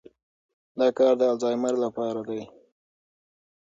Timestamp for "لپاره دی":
1.83-2.41